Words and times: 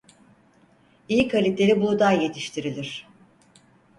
İyi 1.09 1.27
kaliteli 1.27 1.81
buğday 1.81 2.23
yetiştirilir. 2.23 3.07